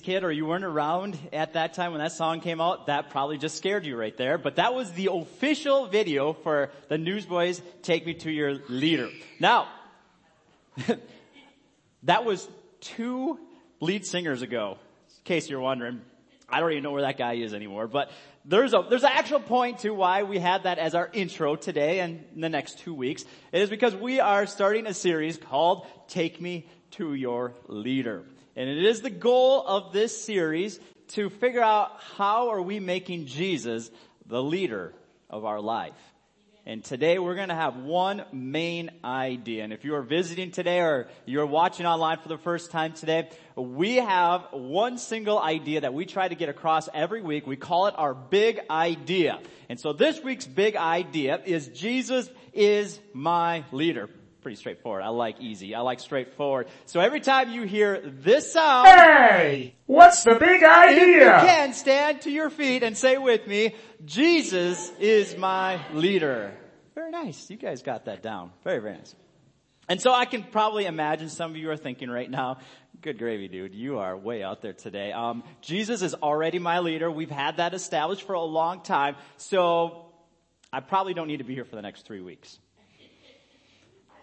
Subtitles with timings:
[0.00, 3.10] 90s kid or you weren't around at that time when that song came out, that
[3.10, 4.38] probably just scared you right there.
[4.38, 9.08] But that was the official video for the Newsboys Take Me to Your Leader.
[9.38, 9.68] Now,
[12.04, 12.48] that was
[12.80, 13.38] two
[13.80, 14.78] lead singers ago,
[15.18, 16.00] in case you're wondering.
[16.48, 18.10] I don't even know where that guy is anymore, but
[18.44, 22.00] there's a, there's an actual point to why we had that as our intro today
[22.00, 23.24] and in the next two weeks.
[23.52, 28.24] It is because we are starting a series called Take Me to Your Leader.
[28.56, 33.26] And it is the goal of this series to figure out how are we making
[33.26, 33.90] Jesus
[34.26, 34.92] the leader
[35.28, 35.94] of our life.
[36.66, 39.64] And today we're going to have one main idea.
[39.64, 43.28] And if you are visiting today or you're watching online for the first time today,
[43.56, 47.46] we have one single idea that we try to get across every week.
[47.46, 49.40] We call it our big idea.
[49.68, 54.10] And so this week's big idea is Jesus is my leader.
[54.40, 55.02] Pretty straightforward.
[55.02, 55.74] I like easy.
[55.74, 56.68] I like straightforward.
[56.86, 59.74] So every time you hear this sound, Hey!
[59.86, 61.40] What's the big if you idea?
[61.40, 63.74] can stand to your feet and say with me,
[64.04, 66.52] Jesus is my leader.
[66.94, 67.50] Very nice.
[67.50, 68.50] You guys got that down.
[68.64, 69.14] Very, very nice.
[69.88, 72.58] And so I can probably imagine some of you are thinking right now,
[73.02, 75.10] good gravy dude, you are way out there today.
[75.12, 77.10] Um, Jesus is already my leader.
[77.10, 79.16] We've had that established for a long time.
[79.36, 80.06] So
[80.72, 82.58] I probably don't need to be here for the next three weeks.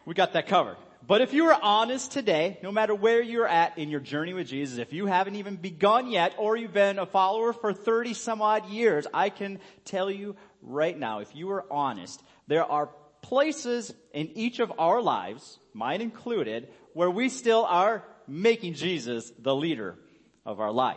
[0.08, 0.78] We got that covered.
[1.06, 4.48] But if you are honest today, no matter where you're at in your journey with
[4.48, 8.42] Jesus, if you haven't even begun yet or you've been a follower for 30 some
[8.42, 12.90] odd years, I can tell you right now, if you are honest, there are
[13.22, 19.54] places in each of our lives, mine included, where we still are making Jesus the
[19.54, 19.98] leader
[20.46, 20.96] of our life.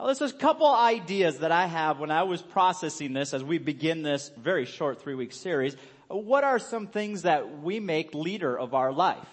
[0.00, 3.58] Now, there's a couple ideas that I have when I was processing this as we
[3.58, 5.76] begin this very short three week series.
[6.08, 9.28] What are some things that we make leader of our life?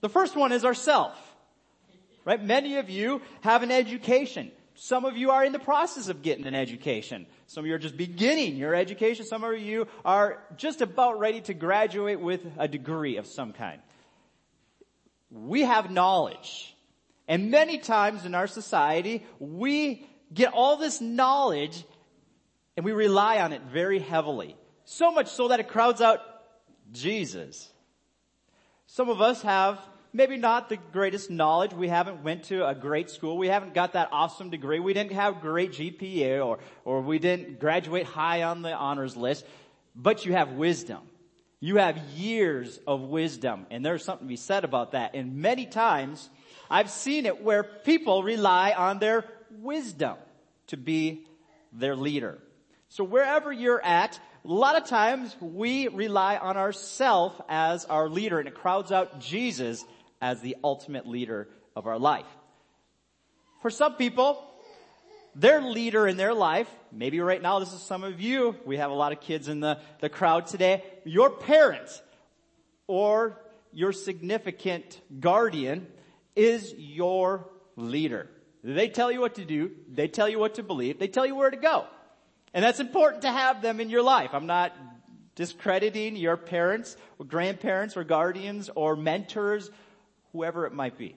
[0.00, 1.14] The first one is ourself.
[2.24, 2.42] Right?
[2.42, 4.50] Many of you have an education.
[4.74, 7.26] Some of you are in the process of getting an education.
[7.46, 9.26] Some of you are just beginning your education.
[9.26, 13.80] Some of you are just about ready to graduate with a degree of some kind.
[15.30, 16.74] We have knowledge.
[17.28, 21.84] And many times in our society, we get all this knowledge
[22.76, 24.56] and we rely on it very heavily.
[24.92, 26.20] So much so that it crowds out
[26.90, 27.72] Jesus.
[28.86, 29.78] Some of us have
[30.12, 31.72] maybe not the greatest knowledge.
[31.72, 33.38] We haven't went to a great school.
[33.38, 34.80] We haven't got that awesome degree.
[34.80, 39.46] We didn't have great GPA or, or we didn't graduate high on the honors list,
[39.94, 41.02] but you have wisdom.
[41.60, 45.14] You have years of wisdom and there's something to be said about that.
[45.14, 46.28] And many times
[46.68, 50.16] I've seen it where people rely on their wisdom
[50.66, 51.28] to be
[51.72, 52.38] their leader.
[52.88, 58.38] So wherever you're at, a lot of times we rely on ourself as our leader
[58.38, 59.84] and it crowds out Jesus
[60.20, 62.26] as the ultimate leader of our life.
[63.60, 64.42] For some people,
[65.34, 68.90] their leader in their life, maybe right now this is some of you, we have
[68.90, 72.00] a lot of kids in the, the crowd today, your parents
[72.86, 73.38] or
[73.72, 75.86] your significant guardian
[76.34, 77.46] is your
[77.76, 78.28] leader.
[78.64, 81.34] They tell you what to do, they tell you what to believe, they tell you
[81.34, 81.84] where to go.
[82.52, 84.30] And that's important to have them in your life.
[84.32, 84.74] I'm not
[85.34, 89.70] discrediting your parents or grandparents or guardians or mentors,
[90.32, 91.16] whoever it might be.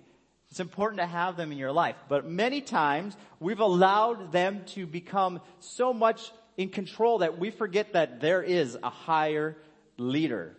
[0.51, 1.95] It's important to have them in your life.
[2.07, 7.93] But many times we've allowed them to become so much in control that we forget
[7.93, 9.57] that there is a higher
[9.97, 10.55] leader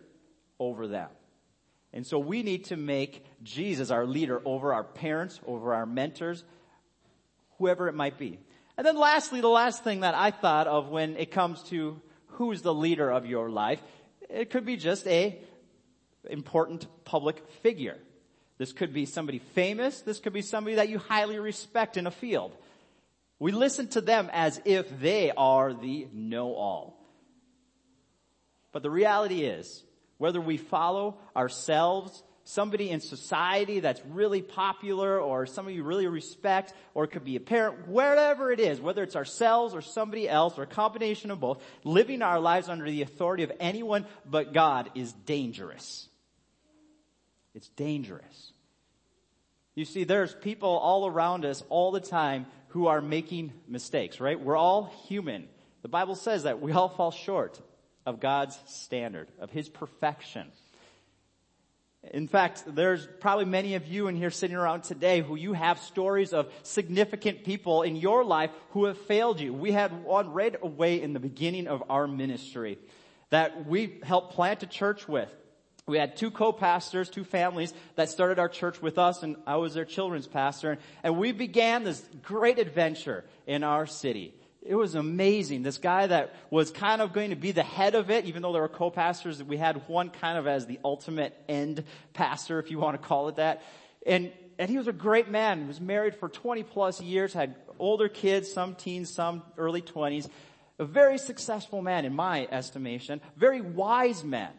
[0.59, 1.09] over them.
[1.93, 6.43] And so we need to make Jesus our leader over our parents, over our mentors,
[7.57, 8.37] whoever it might be.
[8.77, 12.61] And then lastly, the last thing that I thought of when it comes to who's
[12.61, 13.81] the leader of your life,
[14.29, 15.39] it could be just a
[16.29, 17.97] important public figure.
[18.57, 20.01] This could be somebody famous.
[20.01, 22.55] This could be somebody that you highly respect in a field.
[23.39, 26.97] We listen to them as if they are the know-all.
[28.71, 29.83] But the reality is,
[30.17, 36.73] whether we follow ourselves, somebody in society that's really popular or somebody you really respect,
[36.93, 40.57] or it could be a parent, wherever it is, whether it's ourselves or somebody else
[40.57, 44.91] or a combination of both, living our lives under the authority of anyone but God
[44.95, 46.07] is dangerous.
[47.55, 48.53] It's dangerous.
[49.73, 54.39] You see, there's people all around us all the time who are making mistakes, right?
[54.39, 55.47] We're all human.
[55.81, 57.59] The Bible says that we all fall short
[58.05, 60.51] of God's standard, of His perfection.
[62.13, 65.79] In fact, there's probably many of you in here sitting around today who you have
[65.79, 69.53] stories of significant people in your life who have failed you.
[69.53, 72.77] We had one right away in the beginning of our ministry
[73.29, 75.29] that we helped plant a church with.
[75.87, 79.73] we had two co-pastors, two families that started our church with us and I was
[79.73, 84.33] their children's pastor and we began this great adventure in our city.
[84.65, 85.61] It was amazing.
[85.61, 88.51] This guy that was kind of going to be the head of it, even though
[88.51, 91.83] there were co-pastors, we had one kind of as the ultimate end
[92.13, 93.61] pastor, if you want to call it that.
[94.07, 95.61] And, and he was a great man.
[95.61, 100.27] He was married for 20 plus years, had older kids, some teens, some early 20s.
[100.79, 103.21] A very successful man in my estimation.
[103.37, 104.51] Very wise man.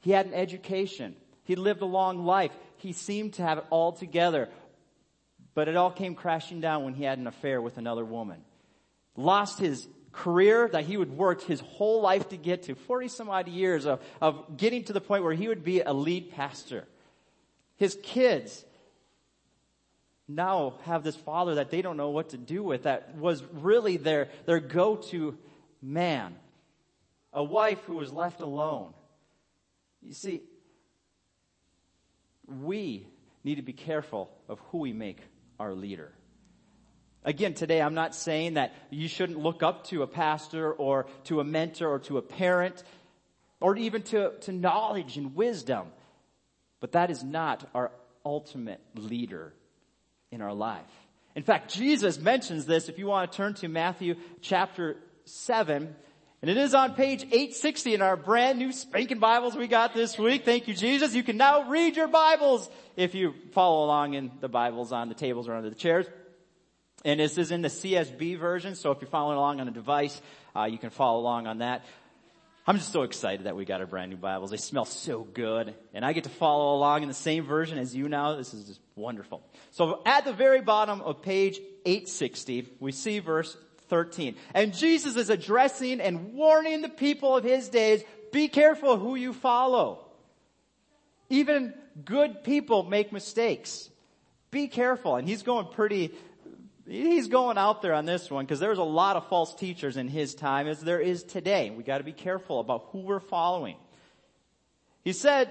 [0.00, 1.14] He had an education.
[1.44, 2.52] He lived a long life.
[2.78, 4.48] He seemed to have it all together.
[5.54, 8.42] But it all came crashing down when he had an affair with another woman.
[9.18, 13.28] Lost his career that he would worked his whole life to get to, 40 some
[13.28, 16.86] odd years of, of getting to the point where he would be a lead pastor.
[17.76, 18.64] His kids
[20.28, 23.96] now have this father that they don't know what to do with that was really
[23.96, 25.36] their, their go-to
[25.82, 26.36] man.
[27.32, 28.94] A wife who was left alone.
[30.00, 30.42] You see,
[32.46, 33.04] we
[33.42, 35.18] need to be careful of who we make
[35.58, 36.12] our leader.
[37.24, 41.40] Again, today I'm not saying that you shouldn't look up to a pastor or to
[41.40, 42.82] a mentor or to a parent
[43.60, 45.88] or even to, to knowledge and wisdom.
[46.80, 47.90] But that is not our
[48.24, 49.52] ultimate leader
[50.30, 50.84] in our life.
[51.34, 55.94] In fact, Jesus mentions this if you want to turn to Matthew chapter 7
[56.40, 60.16] and it is on page 860 in our brand new spanking Bibles we got this
[60.16, 60.44] week.
[60.44, 61.12] Thank you, Jesus.
[61.12, 65.16] You can now read your Bibles if you follow along in the Bibles on the
[65.16, 66.06] tables or under the chairs.
[67.04, 70.20] And this is in the CSB version, so if you're following along on a device,
[70.56, 71.84] uh, you can follow along on that.
[72.66, 74.50] I'm just so excited that we got our brand new Bibles.
[74.50, 75.74] They smell so good.
[75.94, 78.36] And I get to follow along in the same version as you now.
[78.36, 79.42] This is just wonderful.
[79.70, 83.56] So at the very bottom of page 860, we see verse
[83.88, 84.36] 13.
[84.52, 88.02] And Jesus is addressing and warning the people of his days,
[88.32, 90.04] be careful who you follow.
[91.30, 91.72] Even
[92.04, 93.88] good people make mistakes.
[94.50, 95.16] Be careful.
[95.16, 96.12] And he's going pretty,
[96.88, 100.08] he's going out there on this one because there's a lot of false teachers in
[100.08, 101.70] his time as there is today.
[101.70, 103.76] We gotta be careful about who we're following.
[105.04, 105.48] He said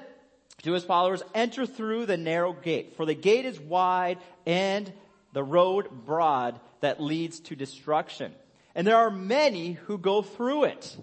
[0.64, 4.92] to his followers, enter through the narrow gate, for the gate is wide and
[5.34, 8.34] the road broad that leads to destruction.
[8.76, 10.98] And there are many who go through it.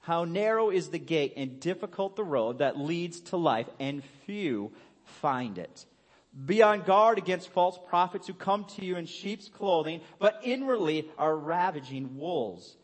[0.00, 4.72] How narrow is the gate and difficult the road that leads to life and few
[5.20, 5.84] find it.
[6.44, 11.10] Be on guard against false prophets who come to you in sheep's clothing, but inwardly
[11.18, 12.76] are ravaging wolves.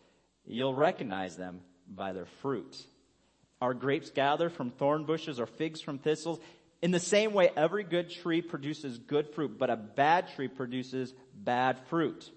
[0.45, 2.77] You'll recognize them by their fruit.
[3.61, 6.41] Are grapes gathered from thorn bushes or figs from thistles?
[6.83, 11.15] In the same way, every good tree produces good fruit, but a bad tree produces
[11.35, 12.31] bad fruit.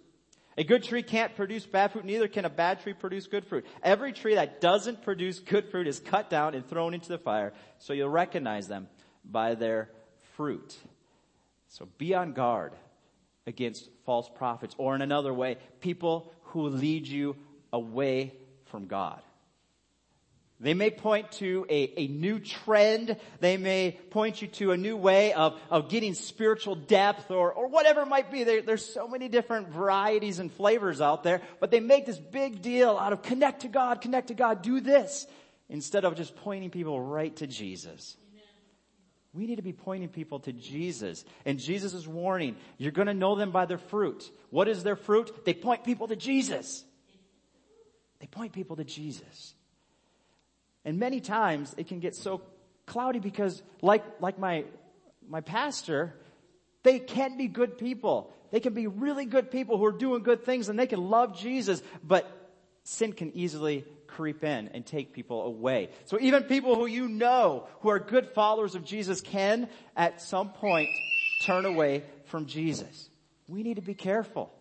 [0.58, 3.66] A good tree can't produce bad fruit, neither can a bad tree produce good fruit.
[3.84, 7.54] Every tree that doesn't produce good fruit is cut down and thrown into the fire,
[7.78, 8.88] so you'll recognize them
[9.26, 9.90] by their
[10.36, 10.78] fruit.
[11.70, 12.74] So be on guard
[13.46, 17.36] against false prophets, or in another way, people who lead you
[17.72, 18.34] away
[18.66, 19.22] from God.
[20.60, 23.16] They may point to a, a new trend.
[23.40, 27.68] They may point you to a new way of, of getting spiritual depth or, or
[27.68, 28.44] whatever it might be.
[28.44, 32.64] There, there's so many different varieties and flavors out there, but they make this big
[32.64, 35.28] deal out of connect to God, connect to God, do this,
[35.70, 38.18] instead of just pointing people right to Jesus.
[39.38, 41.24] We need to be pointing people to Jesus.
[41.46, 44.32] And Jesus is warning, you're gonna know them by their fruit.
[44.50, 45.46] What is their fruit?
[45.46, 46.84] They point people to Jesus.
[48.20, 49.54] They point people to Jesus.
[50.84, 52.42] And many times it can get so
[52.88, 54.66] cloudy because like, like my,
[55.30, 56.16] my pastor,
[56.82, 58.34] they can be good people.
[58.50, 61.38] They can be really good people who are doing good things and they can love
[61.38, 62.26] Jesus, but
[62.84, 63.86] sin can easily
[64.18, 65.90] creep in and take people away.
[66.06, 70.50] So even people who you know who are good followers of Jesus can at some
[70.50, 70.90] point
[71.44, 73.10] turn away from Jesus.
[73.48, 74.52] We need to be careful.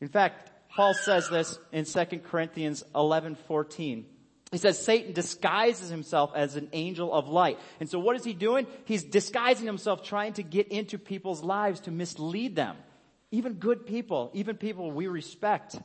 [0.00, 4.06] In fact, Paul says this in 2 Corinthians 11, 14.
[4.50, 7.60] He says Satan disguises himself as an angel of light.
[7.78, 8.66] And so what is he doing?
[8.86, 12.76] He's disguising himself trying to get into people's lives to mislead them.
[13.30, 15.76] Even good people, even people we respect.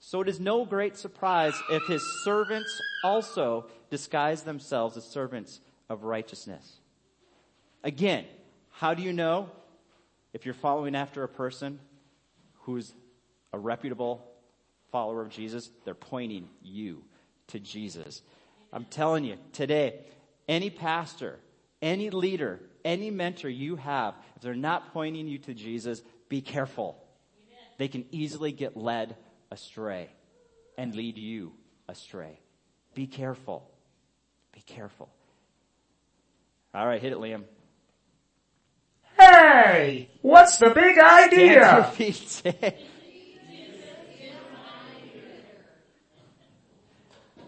[0.00, 6.04] So it is no great surprise if his servants also disguise themselves as servants of
[6.04, 6.78] righteousness.
[7.82, 8.24] Again,
[8.70, 9.50] how do you know
[10.32, 11.80] if you're following after a person
[12.60, 12.92] who's
[13.52, 14.24] a reputable
[14.92, 15.70] follower of Jesus?
[15.84, 17.02] They're pointing you
[17.48, 18.22] to Jesus.
[18.72, 20.00] I'm telling you, today,
[20.46, 21.38] any pastor,
[21.82, 27.02] any leader, any mentor you have, if they're not pointing you to Jesus, be careful.
[27.78, 29.16] They can easily get led
[29.50, 30.10] astray
[30.76, 31.52] and lead you
[31.88, 32.38] astray.
[32.94, 33.68] Be careful.
[34.52, 35.08] Be careful.
[36.74, 37.44] All right, hit it, Liam.
[39.18, 42.74] Hey, what's the big Stand to your idea?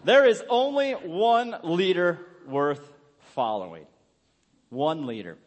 [0.03, 2.91] there is only one leader worth
[3.35, 3.85] following.
[4.69, 5.37] One leader.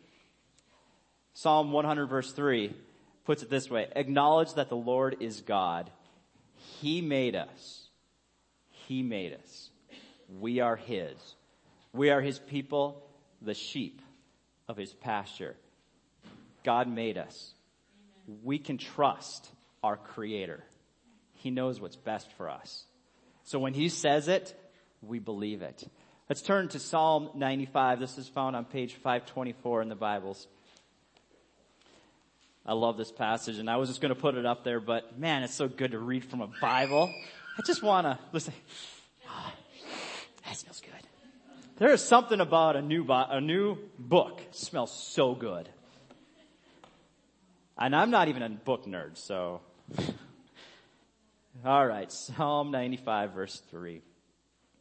[1.35, 2.73] Psalm 100 verse 3
[3.25, 3.89] puts it this way.
[3.95, 5.91] Acknowledge that the Lord is God.
[6.81, 7.89] He made us.
[8.89, 9.71] He made us.
[10.41, 11.17] We are His.
[11.93, 13.03] We are His people,
[13.41, 14.03] the sheep
[14.69, 15.57] of His pasture.
[16.65, 17.53] God made us.
[18.43, 19.49] We can trust
[19.83, 20.65] our Creator.
[21.35, 22.85] He knows what's best for us.
[23.45, 24.55] So when He says it,
[25.03, 25.87] we believe it.
[26.29, 28.01] Let's turn to Psalm 95.
[28.01, 30.49] This is found on page 524 in the Bibles.
[32.67, 35.19] I love this passage and I was just going to put it up there, but
[35.19, 37.13] man, it's so good to read from a Bible.
[37.59, 38.55] I just want to listen.
[39.29, 39.53] Ah,
[40.47, 40.91] that smells good.
[41.77, 44.41] There is something about a new, bo- a new book.
[44.41, 45.69] It smells so good.
[47.77, 49.61] And I'm not even a book nerd, so.
[51.65, 54.03] All right, Psalm 95 verse 3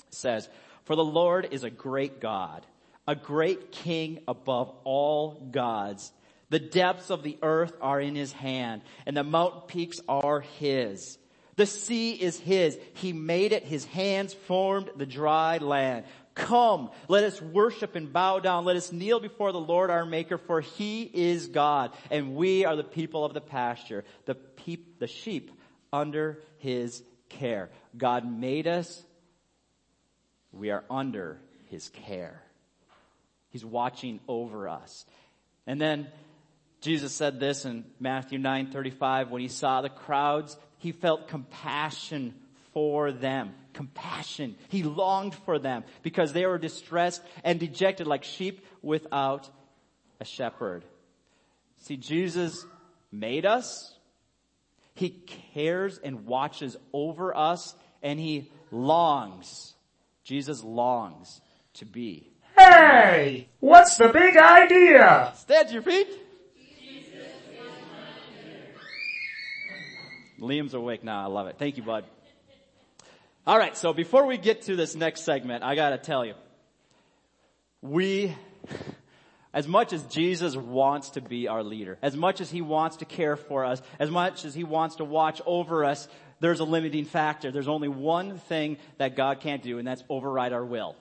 [0.10, 0.50] says,
[0.86, 2.66] For the Lord is a great God,
[3.08, 6.12] a great king above all gods.
[6.50, 11.18] The depths of the earth are in his hand, and the mountain peaks are his.
[11.56, 12.78] The sea is his.
[12.96, 13.64] He made it.
[13.64, 16.06] His hands formed the dry land.
[16.36, 18.66] Come, let us worship and bow down.
[18.66, 22.76] Let us kneel before the Lord our maker, for he is God, and we are
[22.76, 25.52] the people of the pasture, the peop, the sheep
[25.92, 27.70] under his care.
[27.96, 29.04] God made us.
[30.52, 32.42] We are under his care.
[33.50, 35.06] He's watching over us.
[35.68, 36.08] And then
[36.84, 42.36] Jesus said this in Matthew 9:35 when he saw the crowds, he felt compassion
[42.74, 43.56] for them.
[43.72, 44.58] Compassion.
[44.68, 49.50] He longed for them because they were distressed and dejected like sheep without
[50.20, 50.84] a shepherd.
[51.78, 52.66] See, Jesus
[53.14, 53.98] made us.
[54.94, 55.10] He
[55.54, 59.74] cares and watches over us and he longs.
[60.26, 61.40] Jesus longs
[61.76, 62.30] to be.
[62.58, 65.32] Hey, what's the big idea?
[65.38, 66.23] Stand to your feet.
[70.44, 71.24] Liam's awake now.
[71.24, 71.56] I love it.
[71.58, 72.06] Thank you, bud.
[73.48, 73.76] All right.
[73.78, 76.34] So before we get to this next segment, I gotta tell you,
[77.82, 78.36] we,
[79.54, 83.06] as much as Jesus wants to be our leader, as much as he wants to
[83.06, 86.08] care for us, as much as he wants to watch over us,
[86.40, 87.52] there's a limiting factor.
[87.52, 90.96] There's only one thing that God can't do, and that's override our will.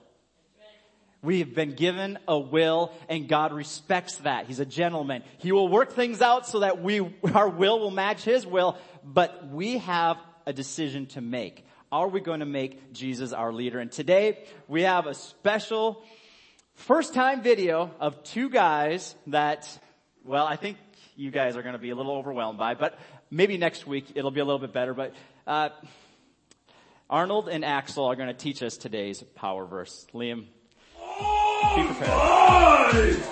[1.23, 4.45] We have been given a will and God respects that.
[4.45, 5.23] He's a gentleman.
[5.37, 6.99] He will work things out so that we,
[7.33, 11.65] our will will match His will, but we have a decision to make.
[11.93, 13.79] Are we going to make Jesus our leader?
[13.79, 16.03] And today we have a special
[16.75, 19.67] first time video of two guys that,
[20.25, 20.77] well, I think
[21.15, 22.99] you guys are going to be a little overwhelmed by, but
[23.31, 25.13] maybe next week it'll be a little bit better, but,
[25.47, 25.69] uh,
[27.09, 30.07] Arnold and Axel are going to teach us today's power verse.
[30.13, 30.45] Liam,
[31.75, 33.23] be prepared.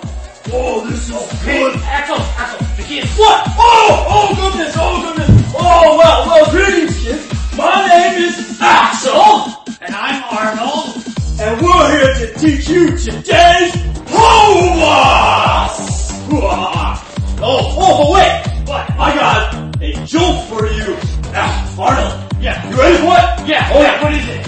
[0.54, 1.76] Oh, this is good.
[1.84, 3.16] Axel, Axel, the kids.
[3.16, 3.44] What?
[3.56, 5.52] Oh, oh goodness, oh goodness.
[5.56, 7.56] Oh, well, well, greetings kids.
[7.56, 9.54] My name is Axel.
[9.80, 10.96] And I'm Arnold.
[11.40, 13.72] And we're here to teach you today's
[14.12, 15.90] Hogwarts.
[17.44, 18.68] Oh, oh, wait.
[18.68, 18.88] What?
[18.92, 20.96] I got a joke for you.
[21.32, 22.14] Now, Arnold.
[22.40, 22.70] Yeah.
[22.70, 23.48] You ready for it?
[23.48, 23.68] Yeah.
[23.72, 24.02] Oh, yeah.
[24.02, 24.46] What is it?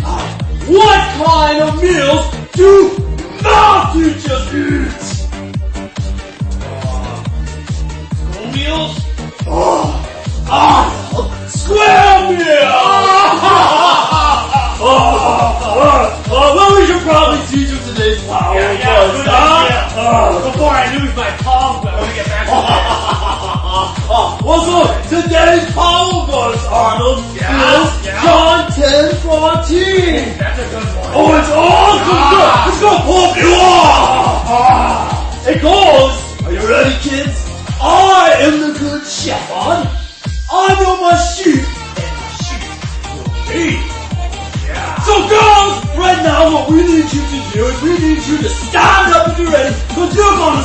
[0.70, 3.03] What kind of meals do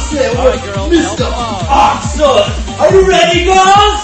[0.10, 1.30] All with right, girls, Mr.
[1.70, 2.50] Oxford.
[2.82, 4.02] Are you ready girls?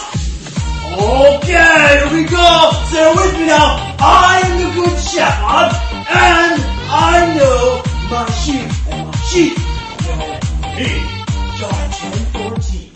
[1.02, 2.72] Okay, here we go.
[2.92, 3.96] Say it with me now.
[3.98, 5.74] I am the good shepherd,
[6.08, 6.62] and
[6.94, 7.82] I know
[8.12, 9.58] my sheep, and my sheep
[10.06, 10.38] know
[10.78, 10.90] me.
[11.58, 12.14] John 10,
[12.54, 12.92] 14.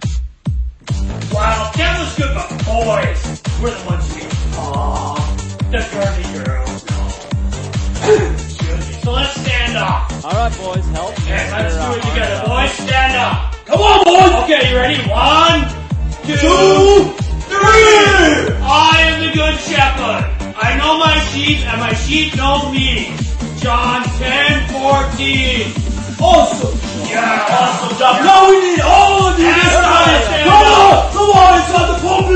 [1.33, 5.17] Wow, that was good, but boys, we're the ones who get aw,
[5.71, 6.85] the girly girls.
[8.43, 8.93] Excuse me.
[9.01, 10.08] So let's stand up.
[10.21, 11.15] All right, boys, help.
[11.25, 12.71] Yeah, let's do it together, boys.
[12.71, 13.55] Stand up.
[13.65, 14.43] Come on, boys.
[14.43, 14.99] Okay, you ready?
[15.07, 15.63] One,
[16.27, 17.07] two,
[17.47, 18.51] three!
[18.59, 20.27] I am the good shepherd.
[20.59, 23.15] I know my sheep and my sheep know me.
[23.63, 26.19] John 10, 14.
[26.19, 26.75] Awesome!
[27.07, 27.47] Yeah.
[27.55, 28.19] Awesome job!
[28.19, 30.23] Now we need all of you this Everybody time!
[30.27, 31.13] stand Come on!
[31.15, 32.28] Come on, it's time to pump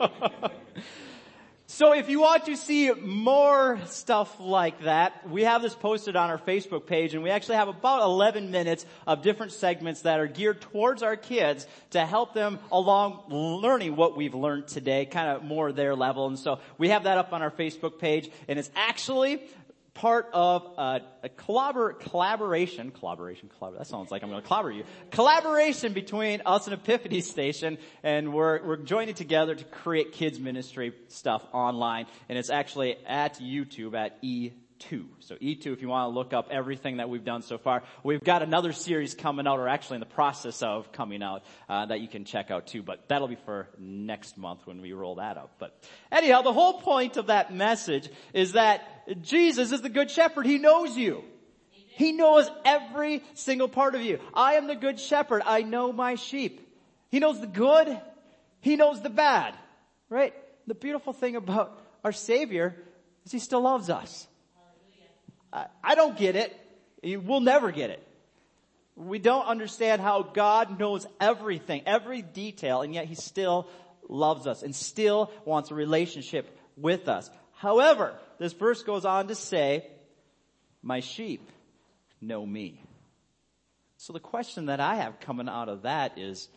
[1.66, 6.30] so if you want to see more stuff like that, we have this posted on
[6.30, 10.26] our Facebook page and we actually have about 11 minutes of different segments that are
[10.26, 15.42] geared towards our kids to help them along learning what we've learned today, kind of
[15.42, 16.26] more their level.
[16.26, 19.42] And so we have that up on our Facebook page and it's actually
[19.94, 24.70] part of a, a collabor- collaboration, collaboration, collabor- that sounds like I'm going to clobber
[24.70, 30.40] you, collaboration between us and Epiphany Station, and we're, we're joining together to create kids
[30.40, 34.20] ministry stuff online, and it's actually at YouTube at
[34.82, 35.04] E2.
[35.20, 38.22] So E2, if you want to look up everything that we've done so far, we've
[38.22, 42.00] got another series coming out, or actually in the process of coming out, uh, that
[42.00, 42.82] you can check out too.
[42.82, 45.50] But that'll be for next month when we roll that out.
[45.58, 45.78] But
[46.10, 50.46] anyhow, the whole point of that message is that Jesus is the good shepherd.
[50.46, 51.24] He knows you.
[51.70, 54.18] He knows every single part of you.
[54.32, 55.42] I am the good shepherd.
[55.44, 56.60] I know my sheep.
[57.10, 58.00] He knows the good.
[58.60, 59.54] He knows the bad.
[60.08, 60.34] Right?
[60.66, 62.76] The beautiful thing about our Savior
[63.24, 64.26] is He still loves us.
[65.52, 66.56] I, don't get it.
[67.02, 68.06] We'll never get it.
[68.96, 73.68] We don't understand how God knows everything, every detail, and yet He still
[74.08, 77.30] loves us and still wants a relationship with us.
[77.54, 79.86] However, this verse goes on to say,
[80.82, 81.48] my sheep
[82.20, 82.82] know me.
[83.96, 86.48] So the question that I have coming out of that is,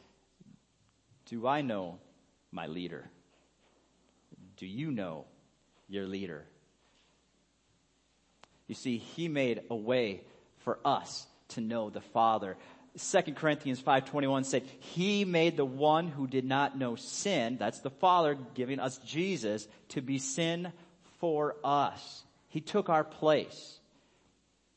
[1.28, 2.00] do I know
[2.52, 3.10] my leader?
[4.58, 5.26] Do you know
[5.88, 6.46] your leader?
[8.68, 10.22] You see, he made a way
[10.60, 12.58] for us to know the Father.
[12.98, 17.90] 2 Corinthians 5:21 said, "He made the one who did not know sin, that's the
[17.90, 20.72] Father giving us Jesus to be sin
[21.20, 22.26] for us.
[22.48, 23.80] He took our place.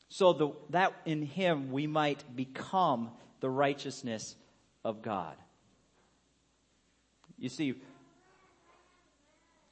[0.09, 4.35] So the, that in him we might become the righteousness
[4.83, 5.35] of God."
[7.37, 7.81] You see,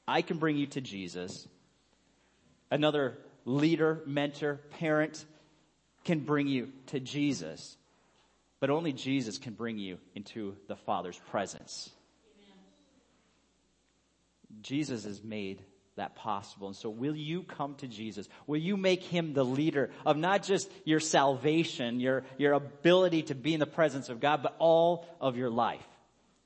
[0.06, 1.46] I can bring you to Jesus.
[2.70, 5.24] Another leader, mentor, parent
[6.04, 7.76] can bring you to Jesus.
[8.60, 11.90] But only Jesus can bring you into the Father's presence.
[14.62, 15.62] Jesus has made
[15.96, 16.68] that possible.
[16.68, 18.28] And so will you come to Jesus?
[18.46, 23.34] Will you make him the leader of not just your salvation, your, your ability to
[23.34, 25.86] be in the presence of God, but all of your life?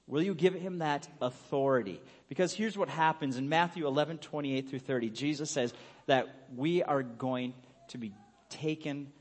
[0.07, 2.01] Will you give him that authority?
[2.29, 5.11] Because here's what happens in Matthew 11, 28 through 30.
[5.11, 5.73] Jesus says
[6.07, 7.55] that we are going
[7.89, 8.13] to be
[8.49, 9.13] taken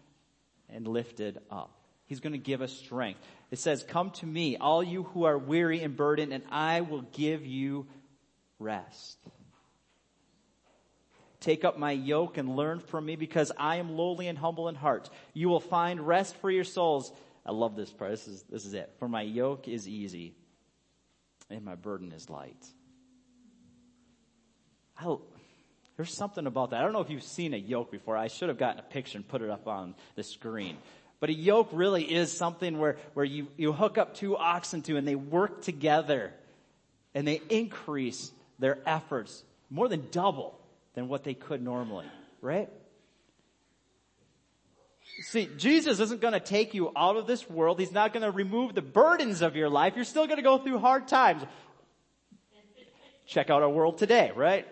[0.70, 1.72] and lifted up.
[2.06, 3.20] He's going to give us strength.
[3.52, 7.04] It says, come to me, all you who are weary and burdened, and I will
[7.14, 7.88] give you
[8.60, 9.18] rest.
[11.40, 14.76] Take up my yoke and learn from me because I am lowly and humble in
[14.76, 15.10] heart.
[15.34, 17.12] You will find rest for your souls.
[17.46, 18.12] I love this part.
[18.12, 18.94] This is, this is it.
[19.00, 20.36] For my yoke is easy
[21.50, 22.64] and my burden is light.
[24.98, 25.24] I'll,
[26.02, 26.80] there's something about that.
[26.80, 28.18] I don't know if you've seen a yoke before.
[28.18, 30.78] I should have gotten a picture and put it up on the screen.
[31.20, 34.98] But a yoke really is something where, where you, you hook up two oxen to
[34.98, 36.34] and they work together
[37.14, 40.60] and they increase their efforts more than double
[40.96, 42.08] than what they could normally,
[42.42, 42.68] right?
[45.22, 47.80] See, Jesus isn't going to take you out of this world.
[47.80, 49.94] He's not going to remove the burdens of your life.
[49.96, 51.44] You're still going to go through hard times.
[53.28, 54.66] Check out our world today, right?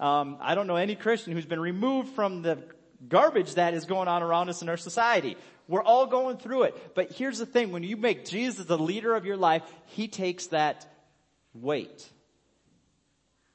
[0.00, 2.58] Um, I don't know any Christian who's been removed from the
[3.08, 5.36] garbage that is going on around us in our society.
[5.68, 6.94] We're all going through it.
[6.94, 7.72] But here's the thing.
[7.72, 10.86] When you make Jesus the leader of your life, He takes that
[11.54, 12.10] weight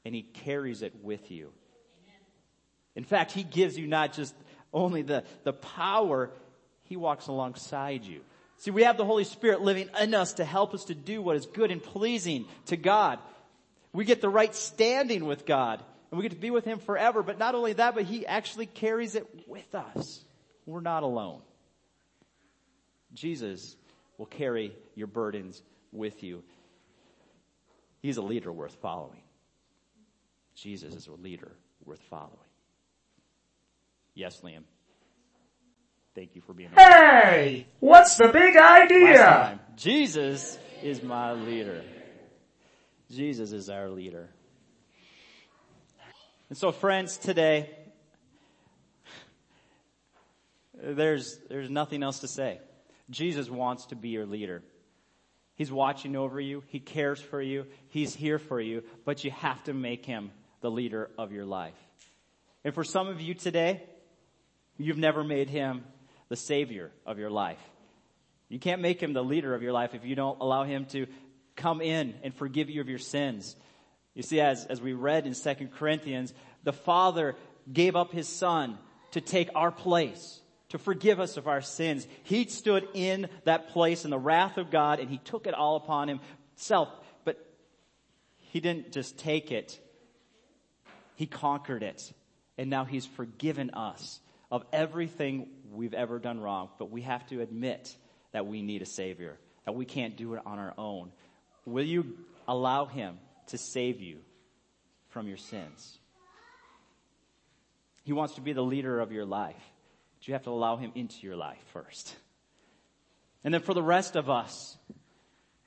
[0.04, 1.52] and He carries it with you.
[2.96, 4.34] In fact, He gives you not just
[4.72, 6.30] only the, the power,
[6.84, 8.20] He walks alongside you.
[8.56, 11.36] See, we have the Holy Spirit living in us to help us to do what
[11.36, 13.18] is good and pleasing to God.
[13.92, 17.22] We get the right standing with God and we get to be with Him forever.
[17.22, 20.24] But not only that, but He actually carries it with us.
[20.66, 21.42] We're not alone.
[23.14, 23.76] Jesus
[24.18, 26.42] will carry your burdens with you.
[28.00, 29.22] He's a leader worth following.
[30.54, 31.52] Jesus is a leader
[31.84, 32.36] worth following.
[34.14, 34.64] Yes, Liam.
[36.14, 36.78] Thank you for being here.
[36.78, 37.66] Hey!
[37.78, 39.60] What's the big idea?
[39.76, 41.82] Jesus is my leader.
[43.10, 44.28] Jesus is our leader.
[46.50, 47.70] And so friends, today,
[50.74, 52.60] there's, there's nothing else to say.
[53.08, 54.62] Jesus wants to be your leader.
[55.54, 56.64] He's watching over you.
[56.66, 57.66] He cares for you.
[57.88, 61.74] He's here for you, but you have to make him the leader of your life.
[62.64, 63.84] And for some of you today,
[64.76, 65.84] you've never made him
[66.28, 67.60] the savior of your life.
[68.48, 71.06] You can't make him the leader of your life if you don't allow him to
[71.54, 73.54] come in and forgive you of your sins.
[74.20, 77.36] You see, as, as we read in 2 Corinthians, the Father
[77.72, 78.76] gave up his Son
[79.12, 82.06] to take our place, to forgive us of our sins.
[82.24, 85.76] He stood in that place in the wrath of God and he took it all
[85.76, 86.88] upon himself.
[87.24, 87.42] But
[88.36, 89.80] he didn't just take it
[91.20, 92.14] he conquered it.
[92.56, 96.70] And now He's forgiven us of everything we've ever done wrong.
[96.78, 97.94] But we have to admit
[98.32, 101.12] that we need a Savior, that we can't do it on our own.
[101.66, 102.16] Will you
[102.48, 103.18] allow Him
[103.50, 104.18] to save you
[105.08, 105.98] from your sins?
[108.04, 109.62] He wants to be the leader of your life.
[110.18, 112.14] But you have to allow Him into your life first.
[113.44, 114.76] And then for the rest of us,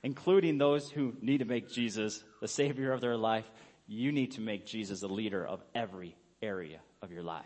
[0.02, 3.50] including those who need to make Jesus the Savior of their life,
[3.86, 7.44] you need to make Jesus the leader of every area of your life.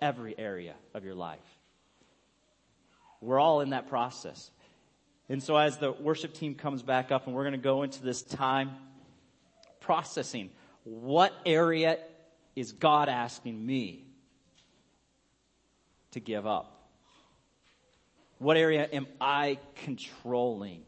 [0.00, 1.38] Every area of your life.
[3.20, 4.50] We're all in that process.
[5.32, 8.02] And so as the worship team comes back up and we're going to go into
[8.02, 8.72] this time
[9.80, 10.50] processing,
[10.84, 11.96] what area
[12.54, 14.04] is God asking me
[16.10, 16.86] to give up?
[18.40, 20.82] What area am I controlling?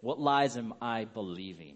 [0.00, 1.74] What lies am I believing?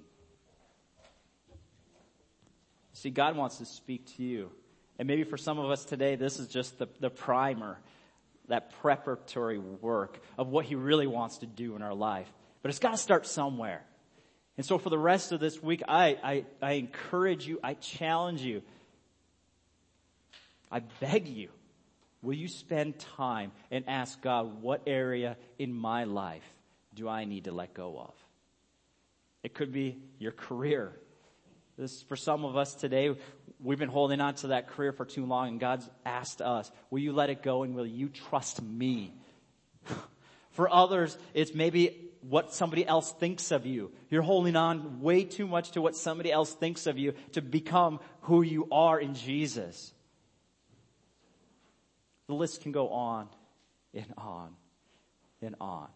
[2.93, 4.53] See, God wants to speak to you.
[4.97, 7.81] And maybe for some of us today, this is just the, the primer,
[8.49, 12.31] that preparatory work of what He really wants to do in our life.
[12.63, 13.83] But it's got to start somewhere.
[14.57, 18.41] And so for the rest of this week, I, I, I encourage you, I challenge
[18.41, 18.63] you,
[20.71, 21.49] I beg you,
[22.23, 26.45] will you spend time and ask God, what area in my life
[26.95, 28.15] do I need to let go of?
[29.43, 30.93] It could be your career.
[31.77, 33.15] This, for some of us today,
[33.65, 37.01] we've been holding on to that career for too long and God's asked us, will
[37.01, 39.13] you let it go and will you trust me?
[40.51, 43.91] for others, it's maybe what somebody else thinks of you.
[44.11, 48.01] You're holding on way too much to what somebody else thinks of you to become
[48.23, 49.93] who you are in Jesus.
[52.27, 53.29] The list can go on
[53.93, 54.51] and on
[55.43, 55.89] and on.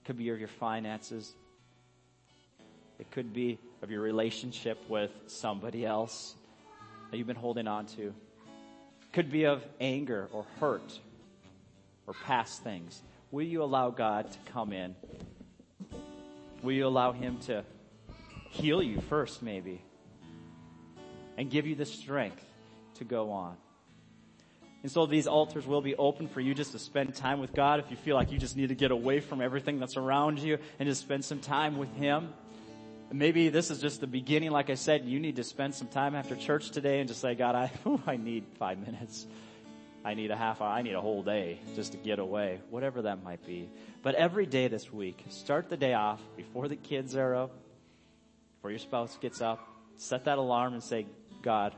[0.00, 1.34] It could be your finances.
[2.98, 6.34] It could be of your relationship with somebody else
[7.10, 8.14] that you've been holding on to.
[9.12, 10.98] Could be of anger or hurt
[12.06, 13.02] or past things.
[13.30, 14.94] Will you allow God to come in?
[16.62, 17.64] Will you allow Him to
[18.50, 19.82] heal you first, maybe?
[21.36, 22.44] And give you the strength
[22.94, 23.56] to go on.
[24.82, 27.78] And so these altars will be open for you just to spend time with God
[27.78, 30.58] if you feel like you just need to get away from everything that's around you
[30.78, 32.32] and just spend some time with Him.
[33.12, 34.50] Maybe this is just the beginning.
[34.50, 37.34] Like I said, you need to spend some time after church today and just say,
[37.34, 37.70] God, I,
[38.06, 39.26] I need five minutes.
[40.04, 40.68] I need a half hour.
[40.68, 43.68] I need a whole day just to get away, whatever that might be.
[44.02, 47.52] But every day this week, start the day off before the kids are up,
[48.56, 49.60] before your spouse gets up,
[49.96, 51.06] set that alarm and say,
[51.42, 51.74] God,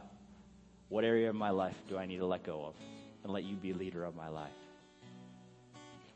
[0.89, 2.75] what area of my life do I need to let go of?
[3.25, 4.53] And let you be leader of my life.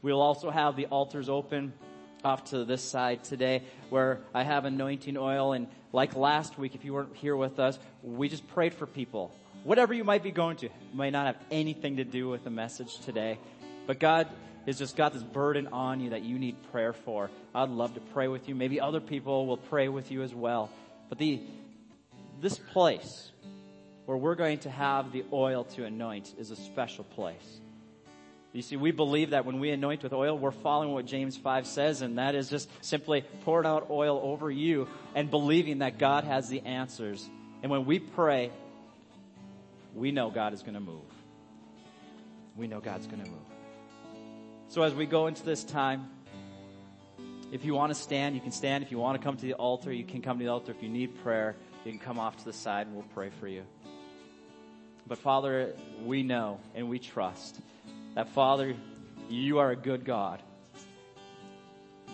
[0.00, 1.72] We'll also have the altars open
[2.24, 5.52] off to this side today where I have anointing oil.
[5.52, 9.32] And like last week, if you weren't here with us, we just prayed for people.
[9.64, 12.98] Whatever you might be going to, might not have anything to do with the message
[13.00, 13.38] today.
[13.86, 14.28] But God
[14.66, 17.30] has just got this burden on you that you need prayer for.
[17.54, 18.54] I'd love to pray with you.
[18.54, 20.70] Maybe other people will pray with you as well.
[21.08, 21.40] But the,
[22.40, 23.32] this place
[24.04, 27.60] where we're going to have the oil to anoint is a special place.
[28.52, 31.66] You see, we believe that when we anoint with oil, we're following what James 5
[31.66, 36.24] says, and that is just simply pouring out oil over you and believing that God
[36.24, 37.28] has the answers.
[37.62, 38.50] And when we pray,
[39.94, 41.02] we know God is going to move.
[42.56, 43.38] We know God's going to move.
[44.68, 46.08] So as we go into this time,
[47.52, 48.82] if you want to stand, you can stand.
[48.82, 50.72] If you want to come to the altar, you can come to the altar.
[50.72, 53.48] If you need prayer, you can come off to the side and we'll pray for
[53.48, 53.62] you.
[55.06, 57.58] But Father, we know and we trust
[58.18, 58.74] that Father,
[59.30, 60.42] you are a good God.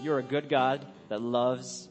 [0.03, 1.89] You're a good God that loves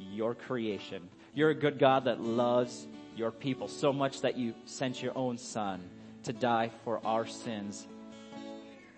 [0.00, 1.08] your creation.
[1.32, 5.38] You're a good God that loves your people so much that you sent your own
[5.38, 5.80] son
[6.24, 7.86] to die for our sins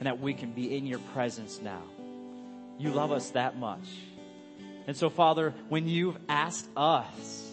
[0.01, 1.83] and that we can be in your presence now.
[2.79, 3.87] You love us that much.
[4.87, 7.53] And so Father, when you've asked us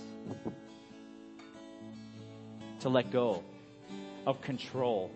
[2.79, 3.43] to let go
[4.25, 5.11] of control,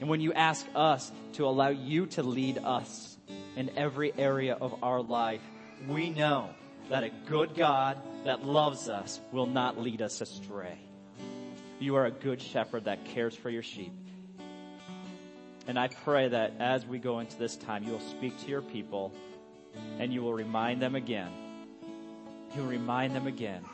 [0.00, 3.16] and when you ask us to allow you to lead us
[3.56, 5.40] in every area of our life,
[5.88, 6.50] we know
[6.90, 10.78] that a good God that loves us will not lead us astray.
[11.78, 13.92] You are a good shepherd that cares for your sheep.
[15.66, 18.62] And I pray that as we go into this time, you will speak to your
[18.62, 19.12] people
[19.98, 21.30] and you will remind them again.
[22.54, 23.64] You'll remind them again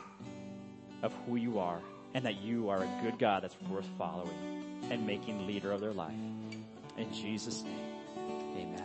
[1.03, 1.81] of who you are
[2.13, 5.93] and that you are a good God that's worth following and making leader of their
[5.93, 6.13] life.
[6.97, 7.79] In Jesus' name,
[8.57, 8.82] amen.